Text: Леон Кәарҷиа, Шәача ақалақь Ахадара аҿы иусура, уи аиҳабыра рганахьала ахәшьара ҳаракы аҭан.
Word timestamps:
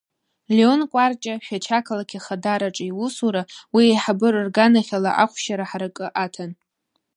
Леон 0.55 0.81
Кәарҷиа, 0.91 1.35
Шәача 1.45 1.75
ақалақь 1.77 2.15
Ахадара 2.19 2.67
аҿы 2.69 2.85
иусура, 2.87 3.41
уи 3.75 3.83
аиҳабыра 3.87 4.39
рганахьала 4.47 5.11
ахәшьара 5.23 5.69
ҳаракы 5.69 6.05
аҭан. 6.23 6.51